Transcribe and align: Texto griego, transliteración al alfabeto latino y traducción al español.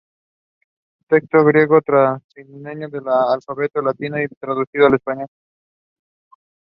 Texto 1.09 1.45
griego, 1.45 1.79
transliteración 1.79 3.07
al 3.07 3.33
alfabeto 3.35 3.83
latino 3.83 4.19
y 4.19 4.27
traducción 4.39 4.85
al 4.85 4.95
español. 4.95 5.27